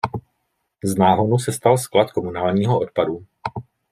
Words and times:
Z 0.83 0.95
náhonu 0.97 1.37
se 1.37 1.51
stal 1.51 1.77
sklad 1.77 2.11
komunálního 2.11 2.79
odpadu. 2.79 3.25